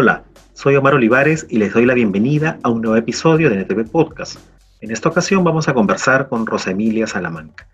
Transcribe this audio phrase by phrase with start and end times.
[0.00, 3.90] Hola, soy Omar Olivares y les doy la bienvenida a un nuevo episodio de NTV
[3.90, 4.38] Podcast.
[4.80, 7.66] En esta ocasión vamos a conversar con Rosemilia Salamanca.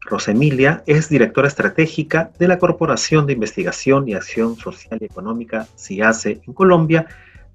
[0.00, 6.40] Rosemilia es directora estratégica de la Corporación de Investigación y Acción Social y Económica, CIACE,
[6.44, 7.06] en Colombia,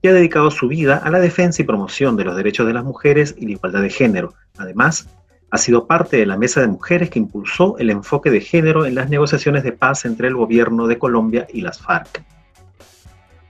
[0.01, 2.85] y ha dedicado su vida a la defensa y promoción de los derechos de las
[2.85, 4.33] mujeres y la igualdad de género.
[4.57, 5.09] Además,
[5.51, 8.95] ha sido parte de la mesa de mujeres que impulsó el enfoque de género en
[8.95, 12.23] las negociaciones de paz entre el gobierno de Colombia y las FARC.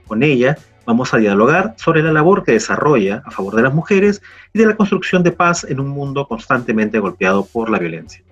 [0.08, 4.22] Con ella vamos a dialogar sobre la labor que desarrolla a favor de las mujeres
[4.54, 8.24] y de la construcción de paz en un mundo constantemente golpeado por la violencia.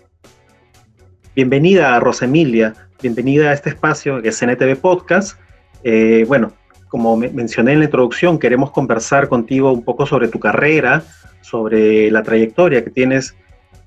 [1.35, 5.39] Bienvenida a Rosemilia, bienvenida a este espacio que es CNTV Podcast.
[5.85, 6.55] Eh, bueno,
[6.89, 11.03] como mencioné en la introducción, queremos conversar contigo un poco sobre tu carrera,
[11.43, 13.37] sobre la trayectoria que tienes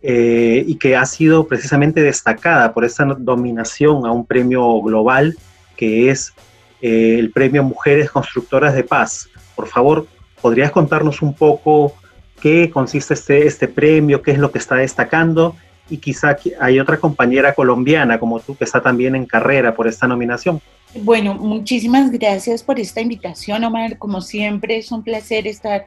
[0.04, 5.36] eh, y que ha sido precisamente destacada por esta dominación a un premio global
[5.76, 6.34] que es
[6.82, 9.30] eh, el premio Mujeres Constructoras de Paz.
[9.56, 10.08] Por favor,
[10.42, 11.94] ¿podrías contarnos un poco
[12.42, 15.56] qué consiste este, este premio, qué es lo que está destacando?
[15.90, 20.08] Y quizá hay otra compañera colombiana como tú que está también en carrera por esta
[20.08, 20.62] nominación.
[20.96, 23.98] Bueno, muchísimas gracias por esta invitación, Omar.
[23.98, 25.86] Como siempre, es un placer estar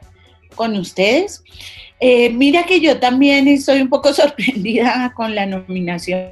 [0.55, 1.43] con ustedes.
[1.99, 6.31] Eh, mira que yo también estoy un poco sorprendida con la nominación.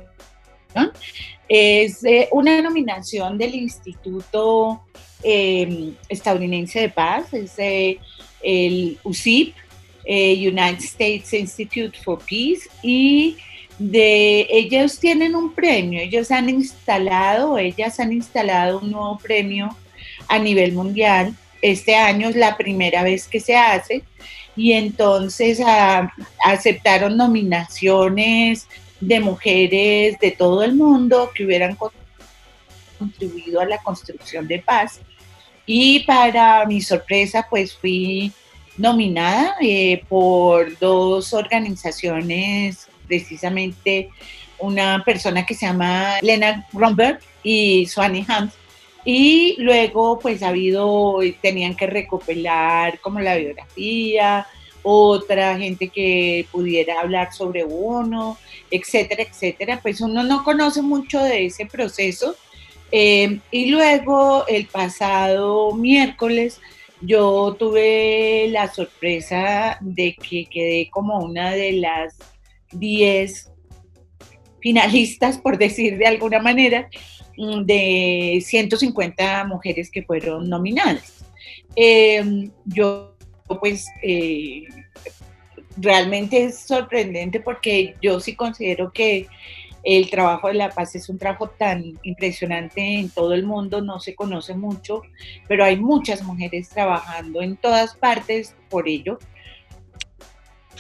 [1.54, 4.84] Es eh, una nominación del Instituto
[5.22, 7.56] eh, Estadounidense de Paz, es
[8.42, 9.54] el USIP,
[10.08, 13.36] United States Institute for Peace, y
[13.78, 19.76] de ellos tienen un premio, ellos han instalado, ellas han instalado un nuevo premio
[20.30, 21.36] a nivel mundial.
[21.62, 24.04] Este año es la primera vez que se hace
[24.56, 25.62] y entonces
[26.46, 28.68] aceptaron nominaciones
[29.02, 31.78] de mujeres de todo el mundo que hubieran
[32.98, 35.02] contribuido a la construcción de paz.
[35.66, 38.32] Y para mi sorpresa, pues fui
[38.78, 44.10] nominada eh, por dos organizaciones, precisamente
[44.60, 48.54] una persona que se llama Lena Gromberg y Swanee Hunt.
[49.04, 54.46] Y luego, pues ha habido, tenían que recopilar como la biografía,
[54.84, 58.38] otra gente que pudiera hablar sobre uno,
[58.70, 59.80] etcétera, etcétera.
[59.82, 62.36] Pues uno no conoce mucho de ese proceso.
[62.92, 66.60] Eh, y luego el pasado miércoles
[67.02, 72.16] yo tuve la sorpresa de que quedé como una de las
[72.74, 73.50] 10
[74.62, 76.90] finalistas, por decir de alguna manera,
[77.38, 81.26] mm, de 150 mujeres que fueron nominadas.
[81.76, 83.11] Eh, yo
[83.60, 84.64] pues eh,
[85.78, 89.28] realmente es sorprendente porque yo sí considero que
[89.84, 94.00] el trabajo de la paz es un trabajo tan impresionante en todo el mundo, no
[94.00, 95.02] se conoce mucho,
[95.48, 99.18] pero hay muchas mujeres trabajando en todas partes por ello.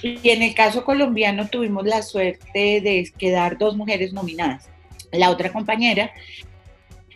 [0.03, 4.69] Y en el caso colombiano tuvimos la suerte de quedar dos mujeres nominadas.
[5.11, 6.11] La otra compañera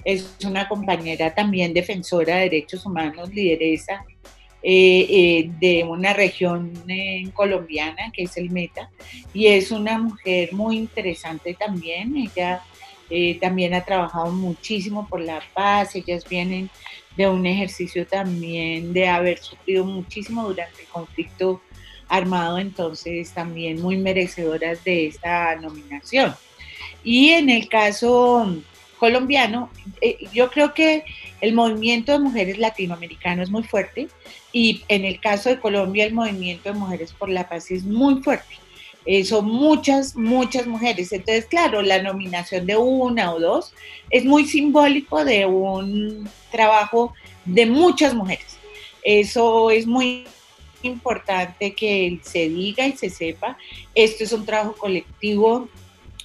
[0.04, 4.06] es una compañera también defensora de derechos humanos, lideresa
[4.68, 6.74] eh, eh, de una región
[7.36, 8.90] colombiana que es el Meta
[9.32, 12.18] y es una mujer muy interesante también.
[12.18, 12.64] Ella
[13.12, 16.72] eh, también ha trabajado muchísimo por la paz, ellas vienen
[17.16, 21.62] de un ejercicio también de haber sufrido muchísimo durante el conflicto
[22.08, 26.34] armado, entonces también muy merecedoras de esta nominación.
[27.04, 28.52] Y en el caso
[29.00, 29.70] colombiano,
[30.34, 31.04] yo creo que
[31.42, 34.08] el movimiento de mujeres latinoamericano es muy fuerte
[34.52, 38.22] y en el caso de Colombia el movimiento de mujeres por la paz es muy
[38.24, 38.56] fuerte.
[39.06, 41.12] Eh, son muchas, muchas mujeres.
[41.12, 43.74] Entonces, claro, la nominación de una o dos
[44.10, 47.14] es muy simbólico de un trabajo
[47.46, 48.58] de muchas mujeres.
[49.04, 50.26] Eso es muy
[50.82, 53.58] importante que se diga y se sepa.
[53.94, 55.70] Esto es un trabajo colectivo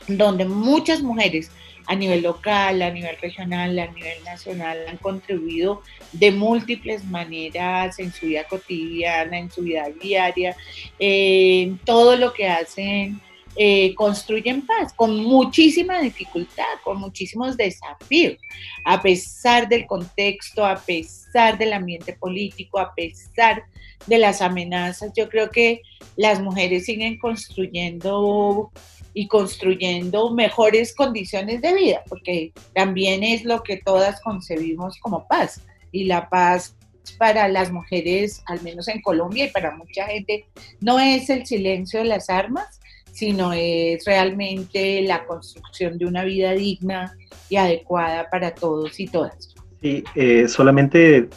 [0.08, 1.50] donde muchas mujeres
[1.90, 5.82] a nivel local, a nivel regional, a nivel nacional, han contribuido
[6.12, 10.56] de múltiples maneras en su vida cotidiana, en su vida diaria,
[11.00, 13.20] en todo lo que hacen.
[13.56, 18.38] Eh, construyen paz con muchísima dificultad, con muchísimos desafíos,
[18.84, 23.64] a pesar del contexto, a pesar del ambiente político, a pesar
[24.06, 25.10] de las amenazas.
[25.16, 25.82] Yo creo que
[26.14, 28.70] las mujeres siguen construyendo
[29.14, 35.60] y construyendo mejores condiciones de vida, porque también es lo que todas concebimos como paz.
[35.92, 36.76] Y la paz
[37.18, 40.46] para las mujeres, al menos en Colombia y para mucha gente,
[40.80, 42.80] no es el silencio de las armas,
[43.12, 47.16] sino es realmente la construcción de una vida digna
[47.48, 49.54] y adecuada para todos y todas.
[49.82, 51.28] Sí, eh, solamente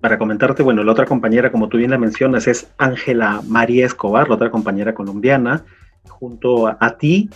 [0.00, 4.28] para comentarte, bueno, la otra compañera, como tú bien la mencionas, es Ángela María Escobar,
[4.28, 5.64] la otra compañera colombiana,
[6.08, 7.28] junto a, ti,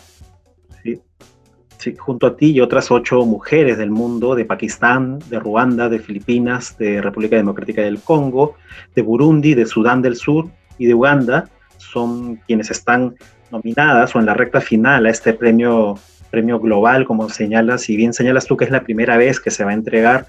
[1.98, 6.76] junto a ti y otras ocho mujeres del mundo, de Pakistán, de Ruanda, de Filipinas,
[6.78, 8.56] de República Democrática del Congo,
[8.94, 13.16] de Burundi, de Sudán del Sur y de Uganda, son quienes están
[13.50, 15.98] nominadas o en la recta final a este premio,
[16.30, 19.64] premio global, como señalas, y bien señalas tú que es la primera vez que se
[19.64, 20.26] va a entregar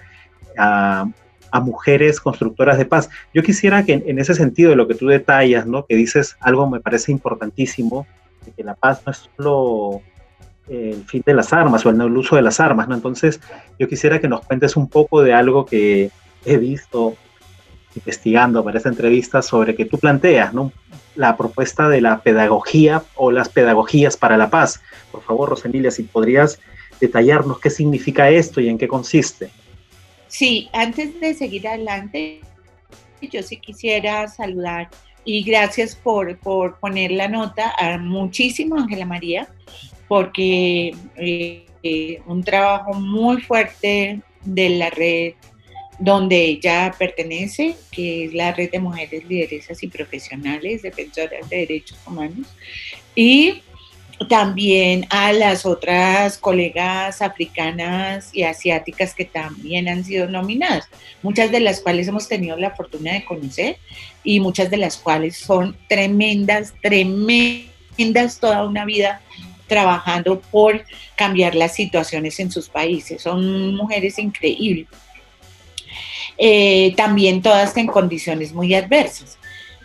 [0.57, 1.07] a
[1.55, 3.09] a mujeres constructoras de paz.
[3.33, 5.85] Yo quisiera que en, ese sentido de lo que tú detallas, ¿no?
[5.85, 8.05] que dices algo me parece importantísimo,
[8.51, 10.01] que la paz no es solo
[10.67, 12.95] el fin de las armas o el, el uso de las armas, ¿no?
[12.95, 13.39] Entonces,
[13.77, 16.09] yo quisiera que nos cuentes un poco de algo que
[16.45, 17.15] he visto
[17.95, 20.71] investigando para esta entrevista sobre que tú planteas, ¿no?
[21.15, 24.81] La propuesta de la pedagogía o las pedagogías para la paz.
[25.11, 26.59] Por favor, Rosemilia, si podrías
[26.99, 29.49] detallarnos qué significa esto y en qué consiste.
[30.27, 32.41] Sí, antes de seguir adelante,
[33.21, 34.89] yo sí quisiera saludar
[35.25, 36.37] y gracias por,
[36.79, 39.49] poner la nota a muchísimo Ángela María,
[40.07, 45.33] porque eh, un trabajo muy fuerte de la red
[45.97, 51.97] donde ella pertenece, que es la red de mujeres lideresas y profesionales, defensoras de derechos
[52.05, 52.47] humanos,
[53.15, 53.63] y
[54.29, 60.87] también a las otras colegas africanas y asiáticas que también han sido nominadas,
[61.21, 63.77] muchas de las cuales hemos tenido la fortuna de conocer
[64.23, 69.21] y muchas de las cuales son tremendas, tremendas toda una vida
[69.67, 70.85] trabajando por
[71.15, 73.21] cambiar las situaciones en sus países.
[73.21, 74.87] Son mujeres increíbles.
[76.37, 79.37] Eh, también todas en condiciones muy adversas.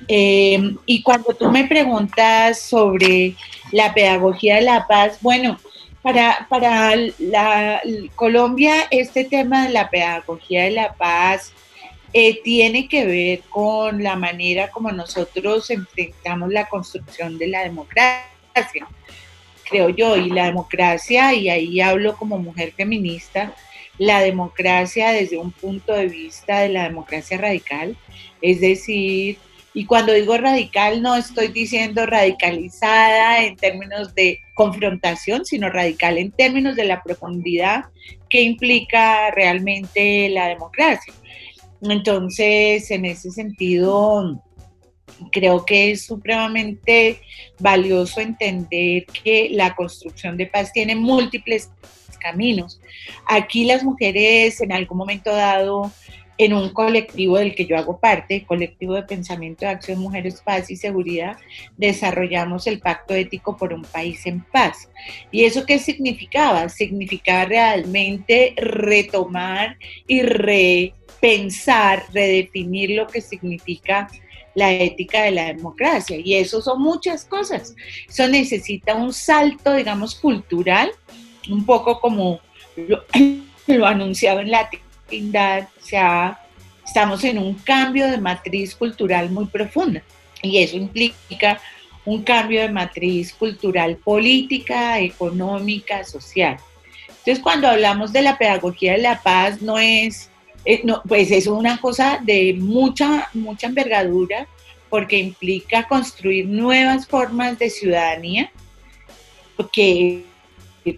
[0.09, 3.37] Eh, y cuando tú me preguntas sobre
[3.73, 5.59] la pedagogía de la paz, bueno,
[6.03, 7.81] para, para la,
[8.15, 11.53] Colombia este tema de la pedagogía de la paz
[12.13, 18.25] eh, tiene que ver con la manera como nosotros enfrentamos la construcción de la democracia,
[19.69, 23.55] creo yo, y la democracia, y ahí hablo como mujer feminista,
[23.99, 27.97] la democracia desde un punto de vista de la democracia radical,
[28.43, 29.39] es decir,
[29.73, 36.33] y cuando digo radical, no estoy diciendo radicalizada en términos de confrontación, sino radical en
[36.33, 37.85] términos de la profundidad
[38.29, 41.15] que implica realmente la democracia.
[41.83, 44.43] Entonces, en ese sentido,
[45.31, 47.21] creo que es supremamente
[47.59, 51.71] valioso entender que la construcción de paz tiene múltiples
[52.21, 52.81] caminos.
[53.27, 55.91] Aquí las mujeres en algún momento dado
[56.41, 60.71] en un colectivo del que yo hago parte, colectivo de pensamiento de acción Mujeres, Paz
[60.71, 61.37] y Seguridad,
[61.77, 64.89] desarrollamos el Pacto Ético por un País en Paz.
[65.31, 66.71] ¿Y eso qué significaba?
[66.71, 69.77] Significaba realmente retomar
[70.07, 74.09] y repensar, redefinir lo que significa
[74.55, 76.17] la ética de la democracia.
[76.17, 77.75] Y eso son muchas cosas.
[78.09, 80.91] Eso necesita un salto, digamos, cultural,
[81.51, 82.41] un poco como
[82.77, 83.05] lo,
[83.67, 84.71] lo anunciado en la
[85.13, 86.41] o sea,
[86.85, 90.03] estamos en un cambio de matriz cultural muy profunda
[90.43, 91.61] y eso implica
[92.05, 96.57] un cambio de matriz cultural política, económica, social.
[97.09, 100.31] Entonces, cuando hablamos de la pedagogía de la paz, no es,
[100.65, 104.47] eh, no, pues es una cosa de mucha, mucha envergadura,
[104.89, 108.51] porque implica construir nuevas formas de ciudadanía
[109.69, 110.25] que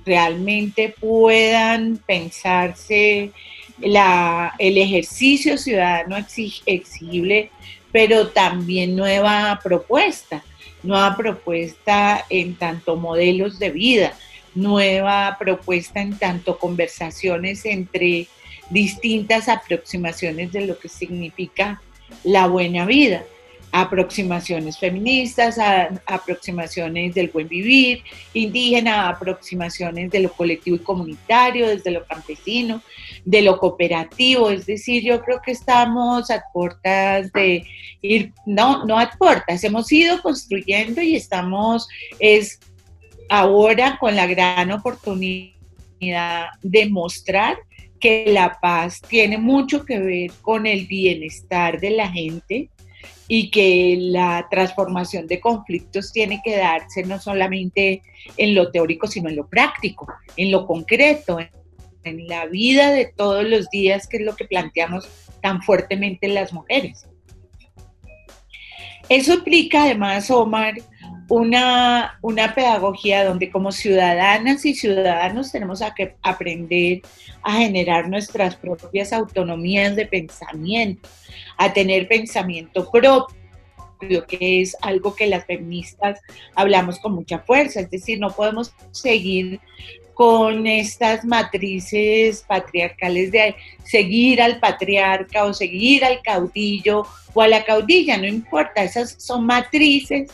[0.05, 3.33] realmente puedan pensarse
[3.81, 7.51] el ejercicio ciudadano exigible,
[7.91, 10.43] pero también nueva propuesta,
[10.83, 14.15] nueva propuesta en tanto modelos de vida,
[14.55, 18.29] nueva propuesta en tanto conversaciones entre
[18.71, 21.83] distintas aproximaciones de lo que significa
[22.25, 23.25] la buena vida
[23.73, 25.59] aproximaciones feministas,
[26.07, 28.03] aproximaciones del buen vivir
[28.35, 32.83] indígena, aproximaciones de lo colectivo y comunitario, desde lo campesino,
[33.25, 34.51] de lo cooperativo.
[34.51, 37.65] Es decir, yo creo que estamos a puertas de
[38.03, 41.89] ir, no, no a puertas, hemos ido construyendo y estamos,
[42.19, 42.61] es
[43.31, 45.55] ahora con la gran oportunidad
[46.63, 47.57] de mostrar
[47.99, 52.69] que la paz tiene mucho que ver con el bienestar de la gente,
[53.29, 58.03] y que la transformación de conflictos tiene que darse no solamente
[58.37, 61.51] en lo teórico, sino en lo práctico, en lo concreto, en,
[62.27, 65.09] la vida de todos los días, que es lo que planteamos
[65.41, 67.07] tan fuertemente las mujeres.
[69.09, 70.75] Eso implica además, Omar,
[71.29, 77.03] una, una pedagogía donde como ciudadanas y ciudadanos tenemos que aprender
[77.43, 81.09] a generar nuestras propias autonomías de pensamiento,
[81.57, 83.27] a tener pensamiento propio
[84.27, 86.21] que es algo que las feministas
[86.55, 89.61] hablamos con mucha fuerza, es decir, no podemos seguir
[90.15, 93.55] con estas matrices patriarcales de
[93.85, 99.47] seguir al patriarca o seguir al caudillo o a la caudilla, no importa, esas son
[99.47, 100.31] matrices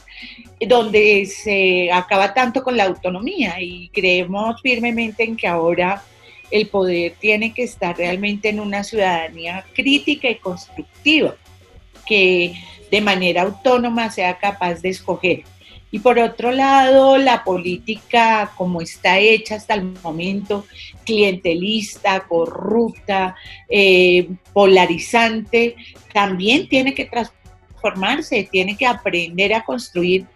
[0.61, 6.03] donde se acaba tanto con la autonomía y creemos firmemente en que ahora
[6.50, 11.37] el poder tiene que estar realmente en una ciudadanía crítica y constructiva,
[12.07, 12.55] que
[12.90, 15.45] de manera autónoma sea capaz de escoger.
[15.90, 20.67] Y por otro lado, la política como está hecha hasta el momento,
[21.05, 23.35] clientelista, corrupta,
[23.71, 25.76] eh, polarizante,
[26.12, 30.26] también tiene que transformarse, tiene que aprender a construir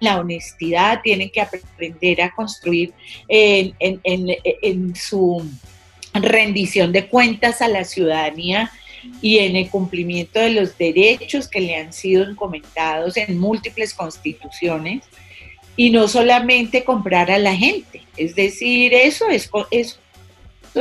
[0.00, 2.92] la honestidad, tiene que aprender a construir
[3.28, 5.44] en su
[6.12, 8.70] rendición de cuentas a la ciudadanía
[9.20, 15.04] y en el cumplimiento de los derechos que le han sido encomendados en múltiples constituciones
[15.76, 18.02] y no solamente comprar a la gente.
[18.16, 19.98] Es decir, eso es, eso,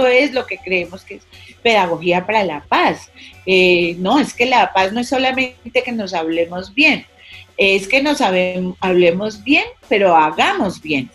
[0.08, 1.24] es lo que creemos que es
[1.62, 3.10] pedagogía para la paz.
[3.46, 7.06] Eh, no, es que la paz no es solamente que nos hablemos bien,
[7.58, 11.10] es que nos hablemos bien, pero hagamos bien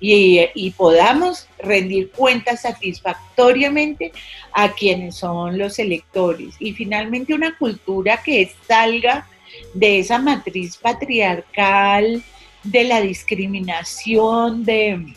[0.00, 4.12] y, podamos rendir cuentas satisfactoriamente
[4.52, 6.54] a quienes son los electores.
[6.58, 9.26] Y finalmente una cultura que salga
[9.74, 12.22] de esa matriz patriarcal,
[12.62, 15.14] de la discriminación, de,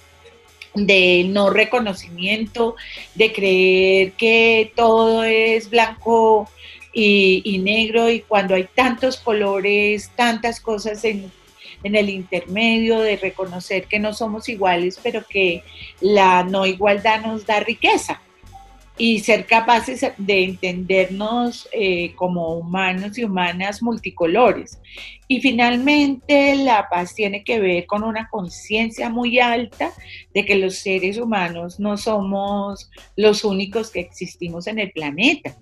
[0.75, 2.75] no reconocimiento,
[3.15, 6.49] de creer que todo es blanco
[6.93, 11.31] y, negro y cuando hay tantos colores, tantas cosas en
[11.83, 15.63] en el intermedio, de reconocer que no somos iguales, pero que
[16.01, 18.21] la no igualdad nos da riqueza
[18.97, 24.81] y ser capaces de entendernos eh, como humanos y humanas multicolores.
[25.29, 29.93] Y finalmente la paz tiene que ver con una conciencia muy alta
[30.33, 35.55] de que los seres humanos no somos los únicos que existimos en el planeta.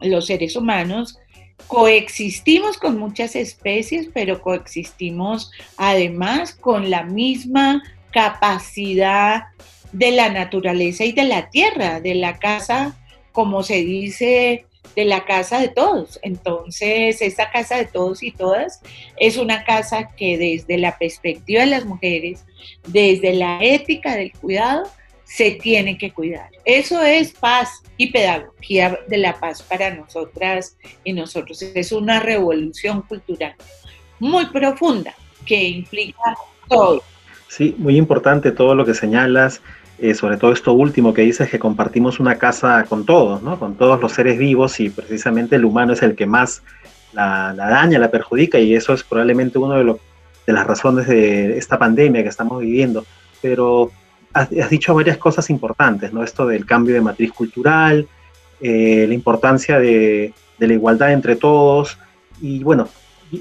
[0.00, 1.18] Los seres humanos
[1.66, 9.44] coexistimos con muchas especies, pero coexistimos además con la misma capacidad
[9.92, 12.96] de la naturaleza y de la tierra, de la casa,
[13.32, 16.18] como se dice, de la casa de todos.
[16.22, 18.80] Entonces, esta casa de todos y todas
[19.16, 22.44] es una casa que desde la perspectiva de las mujeres,
[22.86, 24.84] desde la ética del cuidado,
[25.26, 26.50] se tiene que cuidar.
[26.64, 31.60] Eso es paz y pedagogía de la paz para nosotras y nosotros.
[31.62, 33.54] Es una revolución cultural
[34.20, 35.14] muy profunda
[35.44, 36.36] que implica
[36.68, 37.02] todo.
[37.48, 39.60] Sí, muy importante todo lo que señalas,
[39.98, 43.58] eh, sobre todo esto último que dices, que compartimos una casa con todos, ¿no?
[43.58, 46.62] con todos los seres vivos y precisamente el humano es el que más
[47.12, 49.96] la, daña, la perjudica y eso es probablemente una de,
[50.46, 53.04] de las razones de esta pandemia que estamos viviendo.
[53.42, 53.90] Pero
[54.36, 56.22] has, dicho varias cosas importantes, ¿no?
[56.22, 58.06] Esto del cambio de matriz cultural,
[58.60, 61.98] eh, la importancia de, la igualdad entre todos.
[62.40, 62.88] Y bueno,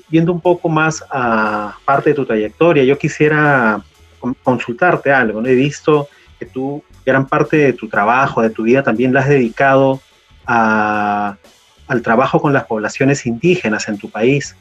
[0.08, 3.84] viendo un poco más a parte de tu trayectoria, yo quisiera
[4.44, 5.48] consultarte algo, ¿no?
[5.50, 6.08] He visto
[6.40, 10.00] que tú gran parte de tu trabajo, de tu vida, también la has dedicado
[10.46, 14.56] al trabajo con las poblaciones indígenas en tu país,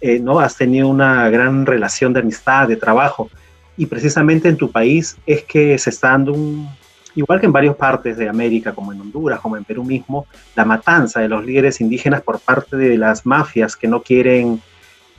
[0.00, 0.40] eh, ¿no?
[0.40, 3.30] Has tenido una gran relación de amistad, de trabajo
[3.76, 6.68] y precisamente en tu país es que se está dando un,
[7.14, 10.64] igual que en varias partes de América, como en Honduras, como en Perú mismo, la
[10.64, 14.60] matanza de los líderes indígenas por parte de las mafias que no quieren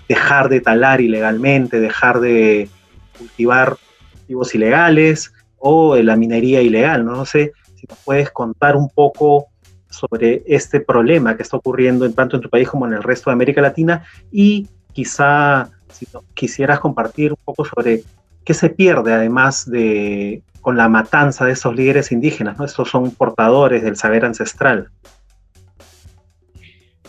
[0.08, 2.70] dejar de talar ilegalmente, dejar de
[3.18, 3.78] cultivar
[4.12, 7.06] cultivos ilegales o la minería ilegal.
[7.06, 9.48] No, sé si nos puedes contar un poco
[9.90, 13.30] sobre este problema que está ocurriendo en tanto en tu país como en el resto
[13.30, 18.04] de América Latina y quizá si quisieras compartir un poco sobre
[18.46, 22.58] ¿Qué se pierde además de con la matanza de esos líderes indígenas?
[22.58, 22.66] ¿no?
[22.66, 24.90] Estos son portadores del saber ancestral.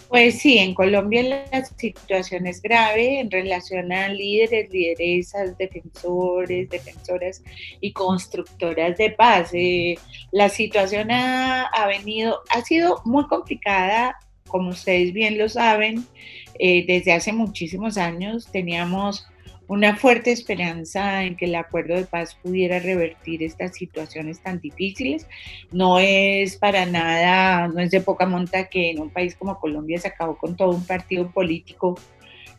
[0.08, 7.42] Pues sí, en Colombia la situación es grave en relación a líderes, lideresas, defensores, defensoras
[7.80, 9.50] y constructoras de paz.
[9.52, 9.98] Eh,
[10.30, 16.06] la situación ha, ha, venido, ha sido muy complicada, como ustedes bien lo saben,
[16.58, 18.46] eh, desde hace muchísimos años.
[18.50, 19.26] Teníamos
[19.68, 25.26] una fuerte esperanza en que el acuerdo de paz pudiera revertir estas situaciones tan difíciles.
[25.73, 29.99] No es para nada, no es de poca monta que en un país como Colombia
[29.99, 31.99] se acabó con todo un partido político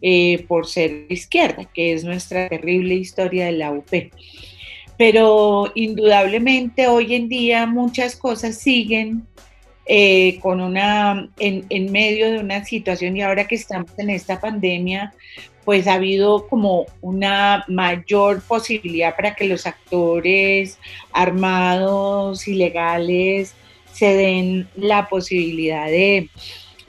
[0.01, 3.89] eh, por ser izquierda, que es nuestra terrible historia de la UP.
[4.97, 9.27] Pero indudablemente hoy en día muchas cosas siguen
[9.85, 14.41] eh, con una, en, en, medio de una situación y ahora que estamos en esta
[14.41, 15.13] pandemia,
[15.67, 20.79] pues ha habido como una mayor posibilidad para que los actores
[21.11, 23.53] armados, ilegales,
[23.91, 26.29] se den la posibilidad de,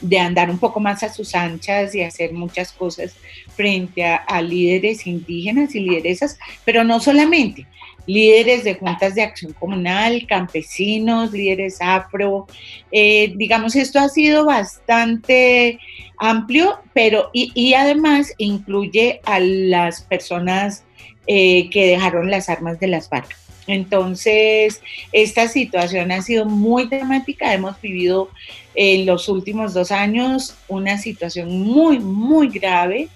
[0.01, 3.17] de andar un poco más a sus anchas y hacer muchas cosas
[3.57, 7.67] frente a, líderes indígenas y lideresas, pero no solamente,
[8.09, 12.47] líderes de juntas de acción comunal, campesinos, líderes afro.
[12.91, 15.79] Eh, digamos, esto ha sido bastante
[16.17, 20.85] amplio, pero y, además incluye a las personas
[21.27, 23.37] eh, que dejaron las armas de las FARC.
[23.67, 24.81] Entonces,
[25.12, 27.53] esta situación ha sido muy dramática.
[27.53, 28.31] Hemos vivido
[28.75, 33.11] en los últimos dos años una situación muy, muy grave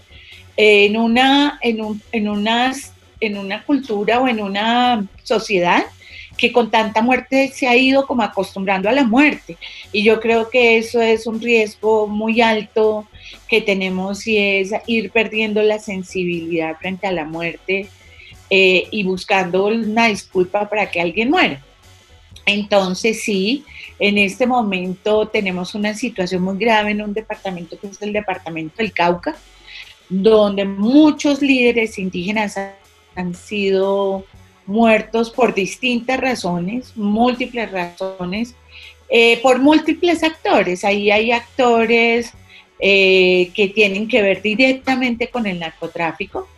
[0.58, 2.91] en una, en, un, en, unas,
[3.22, 5.84] en una cultura o en una sociedad
[6.36, 9.56] que con tanta muerte se ha ido como acostumbrando a la muerte.
[9.92, 13.06] Y yo creo que eso es un riesgo muy alto
[13.48, 17.88] que tenemos y es ir perdiendo la sensibilidad frente a la muerte
[18.50, 21.62] eh, y buscando una disculpa para que alguien muera.
[22.44, 23.64] Entonces sí,
[24.00, 28.76] en este momento tenemos una situación muy grave en un departamento que es el departamento
[28.78, 29.36] del Cauca,
[30.08, 32.58] donde muchos líderes indígenas
[33.14, 34.24] han sido
[34.66, 38.54] muertos por distintas razones, múltiples razones,
[39.08, 40.84] eh, por múltiples actores.
[40.84, 42.32] Ahí hay actores
[42.78, 46.48] eh, que tienen que ver directamente con el narcotráfico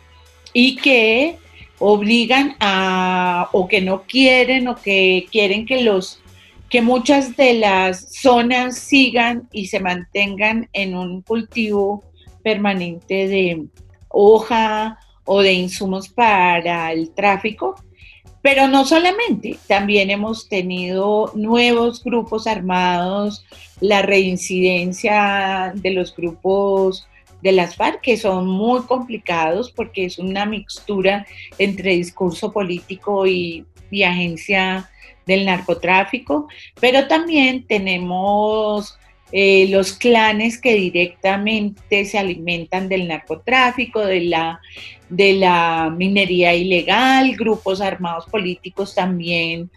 [0.53, 1.37] y que
[1.79, 6.21] obligan a, o que no quieren, o que quieren que los
[6.69, 12.03] que muchas de las zonas sigan y se mantengan en un cultivo
[12.43, 13.65] permanente de
[14.09, 17.75] hoja o de insumos para el tráfico.
[18.41, 23.43] Pero no solamente, también hemos tenido nuevos grupos armados,
[23.81, 27.07] la reincidencia de los grupos
[27.41, 31.25] de las FARC, que son muy complicados porque es una mixtura
[31.57, 33.65] entre discurso político y,
[34.05, 34.89] agencia
[35.25, 36.49] del narcotráfico,
[36.81, 38.99] pero también tenemos
[39.37, 44.61] eh, los clanes que directamente se alimentan del narcotráfico, de la,
[45.09, 49.69] de la minería ilegal, grupos armados políticos también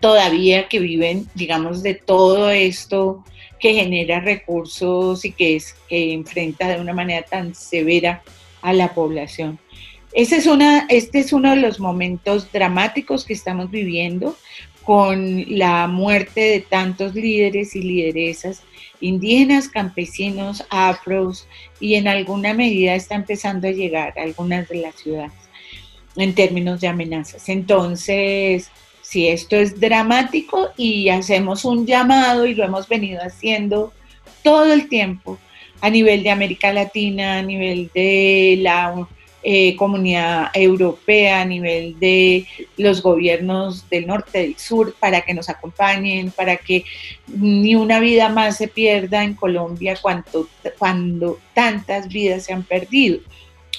[0.00, 3.24] todavía que viven, digamos, de todo esto
[3.58, 8.22] que genera recursos y que, es, que enfrenta de una manera tan severa
[8.60, 9.58] a la población.
[10.12, 14.36] Ese es una, este es uno de los momentos dramáticos que estamos viviendo
[14.82, 18.62] con la muerte de tantos líderes y lideresas
[19.04, 21.46] indígenas, campesinos, afros
[21.80, 25.32] y en alguna medida está empezando a llegar a algunas de las ciudades
[26.16, 27.48] en términos de amenazas.
[27.48, 28.70] Entonces,
[29.02, 33.92] si esto es dramático y hacemos un llamado y lo hemos venido haciendo
[34.42, 35.38] todo el tiempo
[35.80, 39.06] a nivel de América Latina, a nivel de la
[39.46, 42.46] eh, comunidad europea, a nivel de
[42.78, 46.84] los gobiernos del norte, del sur, para que nos acompañen, para que
[47.26, 53.18] ni una vida más se pierda en Colombia cuando, cuando tantas vidas se han perdido.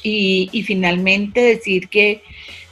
[0.04, 2.22] Y, y finalmente decir que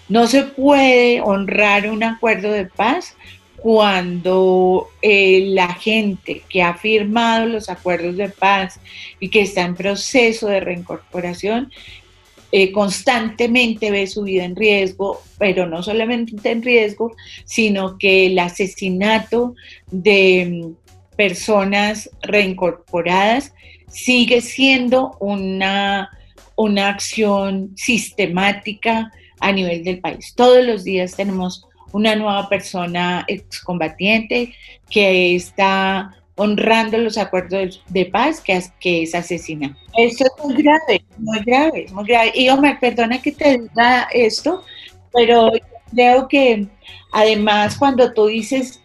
[0.07, 3.15] no se puede honrar un acuerdo de paz
[3.63, 8.77] cuando eh, la gente que ha firmado los acuerdos de paz
[9.21, 11.71] y que está en proceso de reincorporación
[12.55, 18.37] eh, constantemente ve su vida en riesgo, pero no solamente en riesgo, sino que el
[18.37, 19.55] asesinato
[19.89, 23.53] de mm, personas reincorporadas
[23.87, 26.11] sigue siendo una,
[26.55, 30.33] una acción sistemática, a nivel del país.
[30.35, 34.53] Todos los días tenemos una nueva persona excombatiente
[34.91, 39.77] que está honrando los acuerdos de paz que, que es asesina.
[39.97, 42.31] Esto es muy grave, muy grave, muy grave.
[42.33, 44.63] Y Omar, perdona que te diga esto,
[45.13, 45.51] pero
[45.93, 46.67] creo que
[47.11, 48.81] además cuando tú dices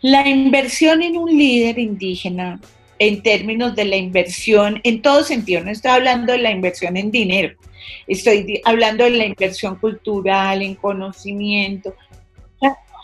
[0.00, 2.60] la inversión en un líder indígena,
[3.00, 7.12] en términos de la inversión, en todo sentido, no estoy hablando de la inversión en
[7.12, 7.56] dinero,
[8.06, 11.94] Estoy hablando de la inversión cultural, en conocimiento,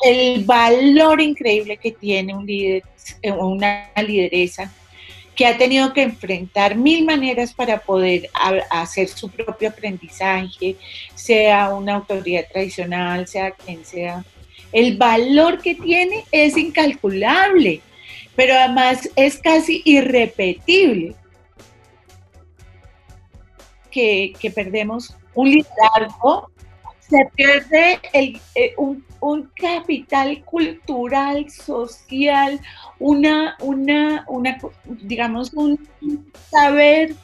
[0.02, 2.82] el valor increíble que tiene un líder,
[3.38, 4.72] una lideresa
[5.34, 8.30] que ha tenido que enfrentar mil maneras para poder
[8.70, 10.76] hacer su propio aprendizaje,
[11.14, 14.24] sea una autoridad tradicional, sea quien sea.
[14.70, 17.80] El valor que tiene es incalculable,
[18.36, 21.16] pero además es casi irrepetible.
[23.90, 26.50] que, que perdemos un liderazgo,
[26.98, 32.60] se pierde el, eh, un, un, capital cultural, social,
[32.98, 34.58] una, una, una,
[35.02, 35.78] digamos, un
[36.50, 37.14] saber,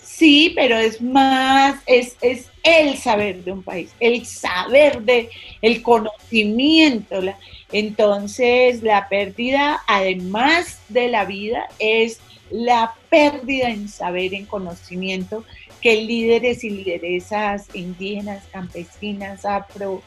[0.00, 5.28] sí, pero es más, es, es el saber de un país, el saber de,
[5.60, 7.20] el conocimiento.
[7.20, 7.36] La,
[7.72, 12.20] entonces, la pérdida, además de la vida, es
[12.50, 15.44] la pérdida en saber, en conocimiento,
[15.80, 20.02] que líderes y lideresas indígenas, campesinas, afro,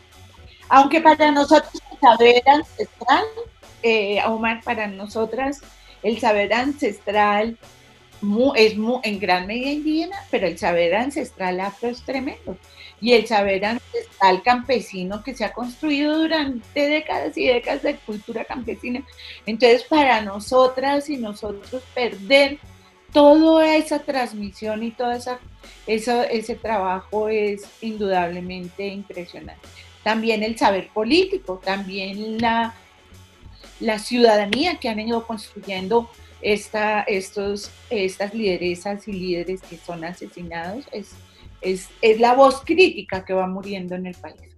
[0.69, 3.25] aunque para nosotros el saber ancestral,
[3.84, 5.62] eh, Omar, para nosotras
[6.03, 7.58] el saber ancestral
[8.56, 12.58] es en gran medida indígena, pero el saber ancestral afro es tremendo.
[12.99, 18.43] Y el saber ancestral campesino que se ha construido durante décadas y décadas de cultura
[18.43, 19.03] campesina.
[19.45, 22.58] Entonces, para nosotras y nosotros perder
[23.13, 25.12] toda esa transmisión y todo
[25.86, 29.67] ese trabajo es indudablemente impresionante.
[30.08, 32.74] También el saber político, también la,
[33.82, 36.10] la ciudadanía que han ido construyendo
[36.41, 41.13] esta, estos, estas lideresas y líderes que son asesinados, es,
[41.60, 44.56] es, es la voz crítica que va muriendo en el país.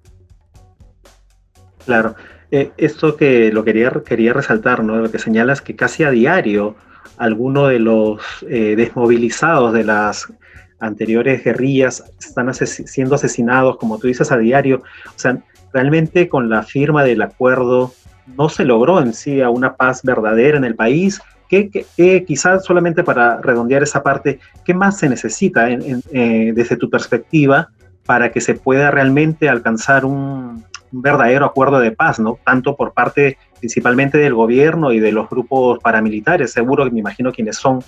[1.84, 2.14] Claro,
[2.52, 4.98] eh, esto que lo quería, quería resaltar, ¿no?
[4.98, 6.76] Lo que señalas que casi a diario
[7.18, 10.32] algunos de los eh, desmovilizados de las
[10.80, 14.82] anteriores guerrillas están siendo asesinados, como tú dices, a diario.
[15.08, 15.38] O sea,
[15.74, 17.94] realmente con la firma del acuerdo
[18.38, 21.22] no se logró en sí a una paz verdadera en el país.
[21.48, 21.86] Que,
[22.28, 27.70] quizás solamente para redondear esa parte, ¿qué más se necesita eh, desde tu perspectiva
[28.06, 32.40] para que se pueda realmente alcanzar un, verdadero acuerdo de paz, ¿no?
[32.44, 37.32] Tanto por parte principalmente del gobierno y de los grupos paramilitares, seguro que me imagino
[37.32, 37.84] quienes son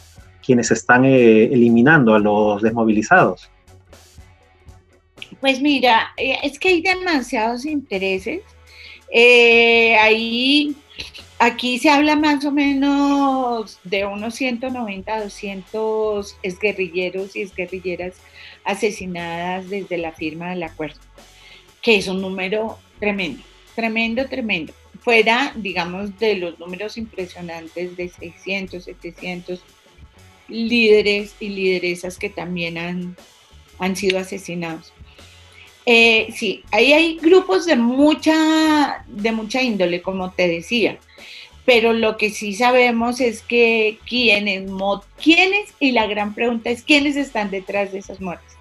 [0.45, 3.49] quienes están eh, eliminando a los desmovilizados.
[5.39, 8.41] Pues mira, eh, es que hay demasiados intereses.
[9.11, 10.75] Eh, ahí,
[11.39, 18.15] aquí se habla más o menos de unos 190, 200 exguerrilleros y exguerrilleras
[18.63, 20.99] asesinadas desde la firma del acuerdo,
[21.81, 23.41] que es un número tremendo,
[23.75, 24.73] tremendo, tremendo.
[24.99, 29.63] Fuera, digamos, de los números impresionantes de 600, 700
[30.51, 33.15] líderes y lideresas que también han,
[33.79, 34.93] han sido asesinados.
[35.85, 40.99] Eh, sí, ahí hay grupos de mucha, de mucha índole, como te decía,
[41.65, 44.69] pero lo que sí sabemos es que quiénes,
[45.21, 48.51] quiénes, y la gran pregunta es quiénes están detrás de esas muertes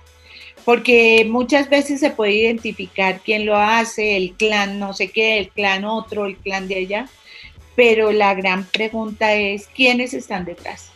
[0.65, 5.49] porque muchas veces se puede identificar quién lo hace, el clan no sé qué, el
[5.49, 7.09] clan otro, el clan de allá,
[7.77, 10.90] pero la gran pregunta es quiénes están detrás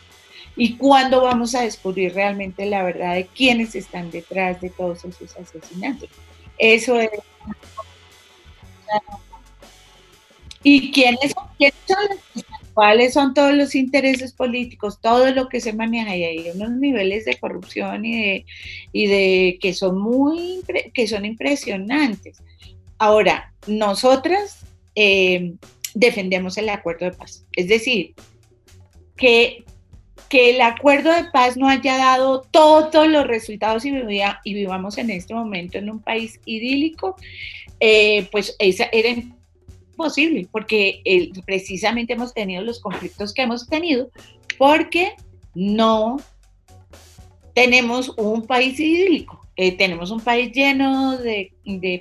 [0.55, 5.35] y cuándo vamos a descubrir realmente la verdad de quiénes están detrás de todos esos
[5.35, 6.09] asesinatos.
[6.57, 7.09] Eso es...
[10.63, 12.17] ¿Y quiénes, son
[12.73, 17.25] cuáles son todos los intereses políticos, todo lo que se maneja y hay unos niveles
[17.25, 18.45] de corrupción y de,
[18.91, 20.61] y de que son muy
[20.93, 22.41] que son impresionantes.
[22.97, 24.65] Ahora, nosotras
[24.95, 25.53] eh,
[25.93, 28.13] defendemos el acuerdo de paz, es decir,
[29.15, 29.64] que,
[30.29, 33.93] que el acuerdo de paz no haya dado todos los resultados y,
[34.43, 37.15] y vivamos en este momento en un país idílico,
[37.79, 39.21] eh, pues esa era
[39.95, 41.01] posible, porque
[41.45, 44.09] precisamente hemos tenido los conflictos que hemos tenido,
[44.57, 45.13] porque
[45.53, 46.17] no
[47.53, 49.44] tenemos un país idílico.
[49.57, 51.51] Eh, tenemos un país lleno de,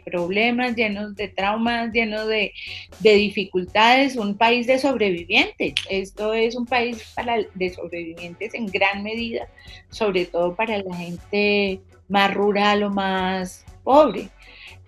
[0.05, 2.53] problemas, llenos de traumas, lleno de,
[3.01, 5.75] dificultades, un país de sobrevivientes.
[5.88, 9.49] Esto es un país para, de sobrevivientes en gran medida,
[9.90, 14.29] sobre todo para la gente más rural o más pobre.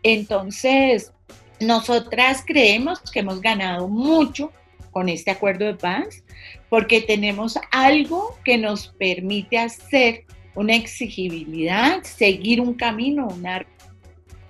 [0.03, 1.13] Entonces,
[1.61, 4.53] nosotras creemos que hemos ganado mucho
[4.91, 6.25] con este acuerdo de paz
[6.69, 10.25] porque tenemos algo que nos permite hacer
[10.57, 13.65] una exigibilidad, seguir un camino, una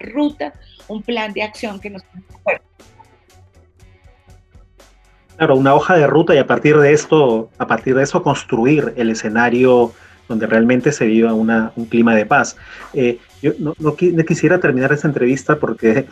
[0.00, 0.54] ruta,
[0.88, 2.02] un plan de acción que nos
[5.36, 8.94] Claro, una hoja de ruta y a partir de esto, a partir de eso construir
[8.96, 9.92] el escenario
[10.28, 12.56] donde realmente se viva una, un clima de paz.
[12.94, 16.06] Eh, yo no, no, quisiera terminar esta entrevista porque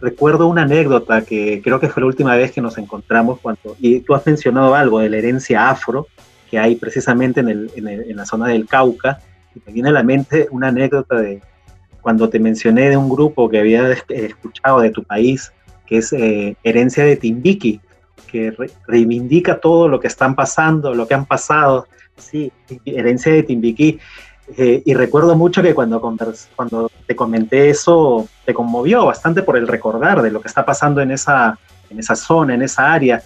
[0.00, 4.00] recuerdo una anécdota que creo que fue la última vez que nos encontramos cuando, y
[4.00, 6.08] tú has mencionado algo de la herencia afro
[6.50, 9.20] que hay precisamente en, el, en, la zona del Cauca,
[9.54, 11.40] y me viene a la mente una anécdota de
[12.00, 15.52] cuando te mencioné de un grupo que había escuchado de tu país,
[15.86, 17.80] que es eh, Herencia de Timbiqui,
[18.30, 18.54] que
[18.86, 21.86] reivindica todo lo que están pasando, lo que han pasado,
[22.16, 22.52] sí,
[22.84, 23.98] Herencia de Timbiquí.
[24.58, 26.00] Eh, y recuerdo mucho que cuando,
[26.54, 31.00] cuando te comenté eso, te conmovió bastante por el recordar de lo que está pasando
[31.00, 33.22] en esa, en esa zona, en esa área.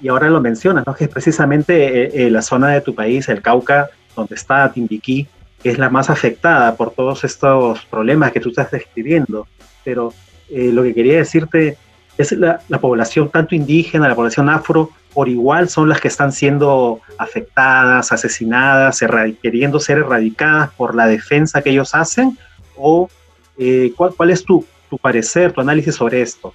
[0.00, 0.94] y ahora lo mencionas, ¿no?
[0.94, 5.28] que es precisamente eh, eh, la zona de tu país, el Cauca, donde está Timbiquí,
[5.62, 9.46] que es la más afectada por todos estos problemas que tú estás describiendo.
[9.84, 10.12] Pero
[10.50, 11.76] lo que quería decirte
[12.18, 16.30] es la, la población, tanto indígena, la población afro, por igual son las que están
[16.30, 19.02] siendo afectadas, asesinadas,
[19.42, 22.36] queriendo ser erradicadas por la defensa que ellos hacen?
[22.76, 23.08] ¿O
[23.56, 24.66] eh, ¿cuál, es tu,
[25.00, 26.52] parecer, tu análisis sobre esto?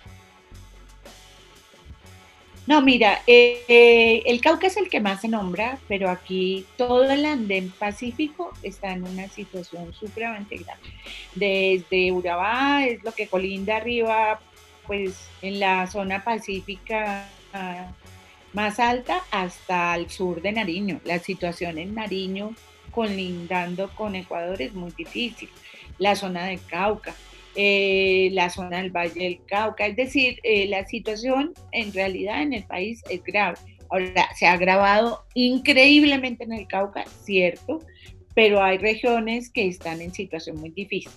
[2.67, 7.25] No, mira, eh, el Cauca es el que más se nombra, pero aquí todo el
[7.25, 10.79] andén pacífico está en una situación supremamente grave.
[11.33, 14.39] Desde Urabá es lo que colinda arriba,
[14.85, 17.27] pues en la zona pacífica
[18.53, 21.01] más alta hasta el sur de Nariño.
[21.03, 22.53] La situación en Nariño,
[22.91, 25.49] colindando con Ecuador, es muy difícil.
[25.97, 27.15] La zona de Cauca,
[27.55, 32.53] eh, la zona del Valle del Cauca, es decir, eh, la situación en realidad en
[32.53, 33.57] el país es grave.
[33.89, 37.79] Ahora, se ha agravado increíblemente en el Cauca, cierto,
[38.33, 41.11] pero hay regiones que están en situación muy difícil.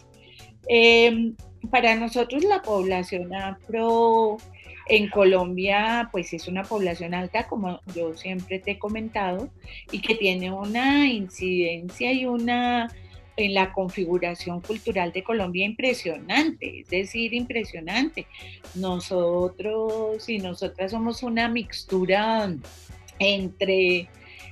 [0.67, 1.37] Em,
[1.71, 4.39] para nosotros la población afro
[4.89, 9.51] en Colombia, pues es una población alta, como yo siempre te he comentado,
[9.91, 12.91] y que tiene una incidencia y una
[13.37, 18.27] en la configuración cultural de Colombia impresionante, es decir, impresionante.
[18.75, 22.55] Nosotros y nosotras somos una mixtura
[23.19, 24.09] entre,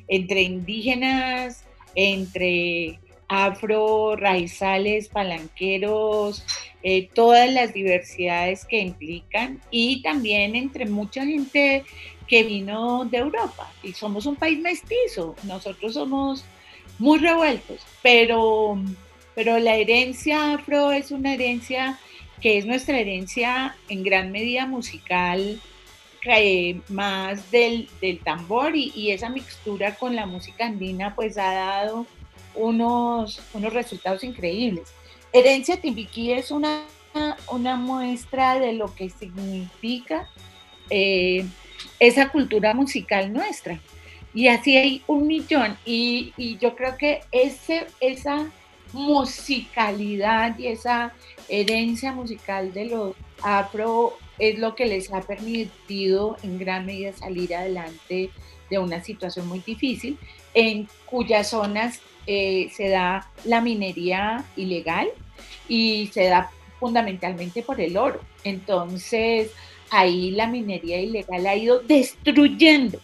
[0.08, 1.64] entre indígenas,
[1.94, 6.44] entre afro, raizales, palanqueros,
[6.82, 11.84] eh, todas las diversidades que implican y también entre mucha gente
[12.26, 13.72] que vino de Europa.
[13.82, 16.44] Y somos un país mestizo, nosotros somos
[17.02, 18.80] muy revueltos, pero,
[19.34, 21.98] pero la herencia afro es una herencia
[22.40, 25.60] que es nuestra herencia en gran medida musical,
[26.24, 27.88] eh, más del,
[28.22, 32.06] tambor y, y, esa mixtura con la música andina pues ha dado
[32.54, 34.92] unos, unos resultados increíbles.
[35.32, 36.84] Herencia Timbiquí es una,
[37.50, 40.28] una muestra de lo que significa
[40.88, 41.44] eh,
[41.98, 43.80] esa cultura musical nuestra.
[44.34, 45.76] Y así hay un millón.
[45.84, 48.50] Y, y, yo creo que ese, esa
[48.92, 51.12] musicalidad y esa
[51.48, 57.54] herencia musical de los afro es lo que les ha permitido en gran medida salir
[57.54, 58.30] adelante
[58.70, 60.18] de una situación muy difícil,
[60.54, 65.08] en cuyas zonas eh, se da la minería ilegal
[65.68, 68.20] y se da fundamentalmente por el oro.
[68.44, 69.50] Entonces,
[69.90, 72.98] ahí la minería ilegal ha ido destruyendo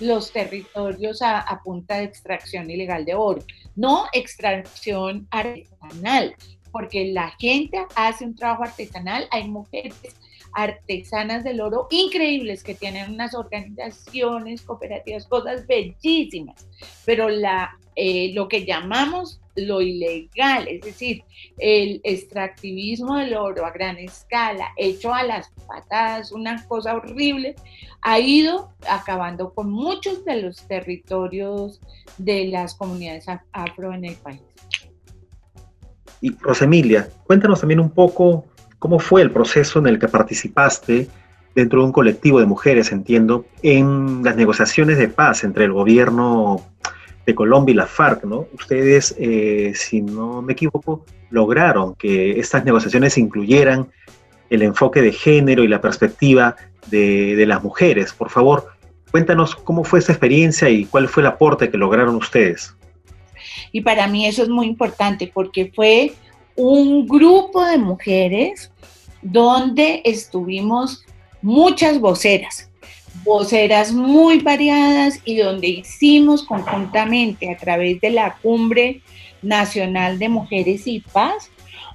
[0.00, 3.42] los territorios a, punta de extracción ilegal de oro,
[3.76, 6.34] no extracción artesanal,
[6.72, 9.94] porque la gente hace un trabajo artesanal, hay mujeres
[10.54, 16.66] artesanas del oro increíbles que tienen unas organizaciones cooperativas, cosas bellísimas,
[17.04, 21.22] pero la, eh, lo que llamamos lo ilegal, es decir,
[21.58, 27.54] el extractivismo del oro a gran escala, hecho a las patadas, una cosa horrible,
[28.02, 31.80] ha ido acabando con muchos de los territorios
[32.18, 34.42] de las comunidades afro en el país.
[36.20, 38.46] Y Rosemilia, cuéntanos también un poco
[38.84, 41.08] ¿Cómo fue el proceso en el que participaste
[41.54, 46.60] dentro de un colectivo de mujeres, entiendo, en las negociaciones de paz entre el gobierno
[47.24, 48.46] de Colombia y la FARC, ¿no?
[48.52, 53.88] Ustedes, eh, si no me equivoco, lograron que estas negociaciones incluyeran
[54.50, 56.54] el enfoque de género y la perspectiva
[56.90, 58.12] de, las mujeres.
[58.12, 58.66] Por favor,
[59.10, 62.76] cuéntanos cómo fue esa experiencia y cuál fue el aporte que lograron ustedes.
[63.72, 66.12] Y para mí eso es muy importante porque fue
[66.56, 68.70] un grupo de mujeres
[69.24, 71.04] donde estuvimos
[71.42, 72.70] muchas voceras,
[73.24, 79.00] voceras muy variadas y donde hicimos conjuntamente a través de la Cumbre
[79.42, 81.50] Nacional de Mujeres y Paz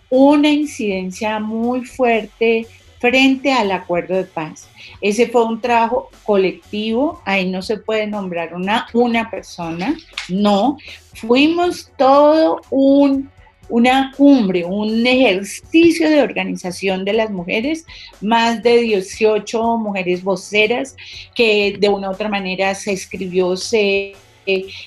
[0.10, 2.68] una incidencia muy fuerte
[3.00, 4.68] frente al acuerdo de paz.
[5.02, 9.96] Ese fue un trabajo colectivo, ahí no se puede nombrar una, una persona,
[10.28, 10.78] no,
[11.14, 13.30] fuimos todo un
[13.70, 17.86] una cumbre, un ejercicio de organización de las mujeres,
[18.22, 20.96] más de 18 mujeres voceras
[21.36, 24.14] que de una u otra manera se escribió, se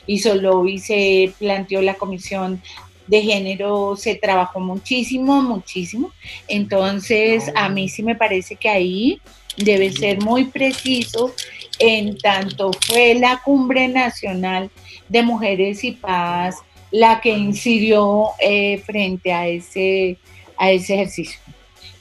[0.07, 2.61] hizo lobby, se planteó la comisión
[3.07, 6.11] de género, se trabajó muchísimo, muchísimo.
[6.49, 9.21] Entonces, a mí sí me parece que ahí
[9.57, 11.33] debe ser muy preciso
[11.79, 14.71] en tanto fue la cumbre nacional
[15.09, 16.57] de mujeres y paz
[16.93, 20.19] la que incidió eh, frente a ese,
[20.57, 21.41] a ese ejercicio.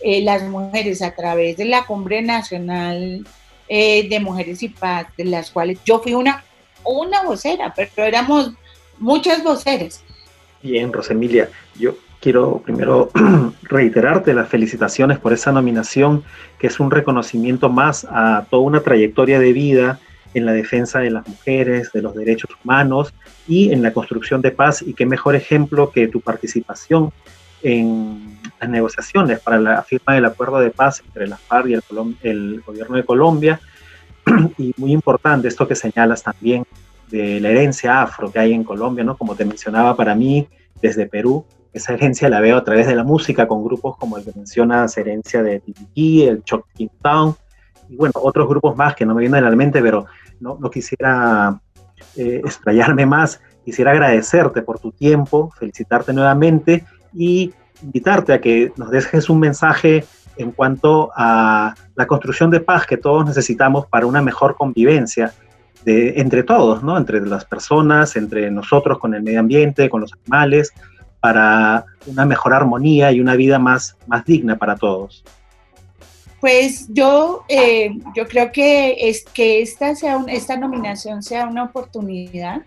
[0.01, 3.25] Eh, las mujeres a través de la Cumbre Nacional
[3.67, 6.43] eh, de Mujeres y Paz, de las cuales yo fui una,
[6.84, 8.51] una vocera, pero éramos
[8.99, 10.04] muchas voceras.
[10.62, 11.49] Bien, Rosemilia,
[11.80, 13.12] yo quiero primero
[13.62, 16.23] reiterarte las felicitaciones por esa nominación,
[16.60, 19.99] que es un reconocimiento más a toda una trayectoria de vida
[20.34, 23.13] en la defensa de las mujeres, de los derechos humanos
[23.48, 24.82] y en la construcción de paz.
[24.82, 27.12] Y qué mejor ejemplo que tu participación
[27.63, 31.84] en las negociaciones para la firma del acuerdo de paz entre la FARC y el,
[32.24, 33.60] el gobierno de Colombia.
[34.58, 36.65] Y muy importante esto que señalas también
[37.10, 39.17] de la herencia afro que hay en Colombia, ¿no?
[39.17, 40.48] Como te mencionaba, para mí,
[40.82, 44.24] desde Perú, esa herencia la veo a través de la música, con grupos como el
[44.24, 46.44] que mencionas, herencia de Tiki, el
[46.76, 47.36] King Town,
[47.89, 50.06] y bueno, otros grupos más que no me vienen a la mente, pero
[50.41, 51.62] no, quisiera
[52.15, 52.41] eh,
[53.06, 53.41] más.
[53.63, 60.04] Quisiera agradecerte por tu tiempo, felicitarte nuevamente y invitarte a que nos dejes un mensaje
[60.38, 65.34] en cuanto a la construcción de paz que todos necesitamos para una mejor convivencia
[65.86, 66.97] de, entre todos, ¿no?
[66.97, 70.73] entre las personas, entre nosotros con el medio ambiente, con los animales,
[71.19, 75.23] para una mejor armonía y una vida más, más digna para todos.
[76.41, 82.63] Pues yo, eh, yo creo que, es, que esta, sea esta nominación sea una oportunidad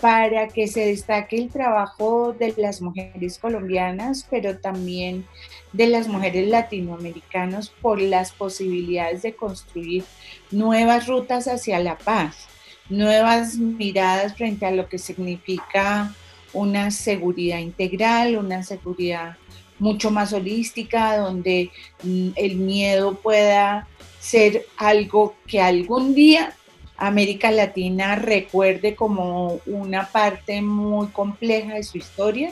[0.00, 5.24] para que se destaque el trabajo de las mujeres colombianas, pero también
[5.72, 10.04] de las mujeres latinoamericanas por las posibilidades de construir
[10.50, 12.48] nuevas rutas hacia la paz,
[12.88, 16.12] nuevas miradas frente a lo que significa
[16.52, 19.36] una seguridad integral, una seguridad
[19.84, 21.70] mucho más holística, donde
[22.02, 23.86] mm, el miedo pueda
[24.18, 26.54] ser algo que algún día
[26.96, 32.50] América Latina recuerde como una parte muy compleja de su historia,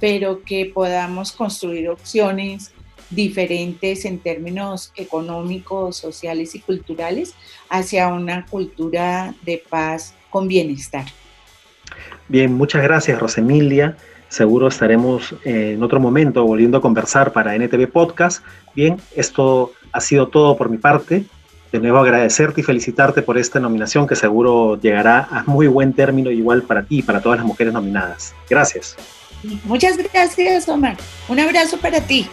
[0.00, 2.72] pero que podamos construir opciones
[3.10, 7.34] diferentes en términos económicos, sociales y culturales
[7.68, 11.04] hacia una cultura de paz con bienestar.
[12.26, 13.96] Bien, muchas gracias Rosemilia.
[14.32, 18.42] Seguro estaremos en otro momento volviendo a conversar para NTV Podcast.
[18.74, 21.26] Bien, esto ha sido todo por mi parte.
[21.70, 26.30] De nuevo agradecerte y felicitarte por esta nominación que seguro llegará a muy buen término
[26.30, 28.34] igual para ti y para todas las mujeres nominadas.
[28.48, 28.96] Gracias.
[29.64, 30.96] Muchas gracias, Omar.
[31.28, 32.26] Un abrazo para ti.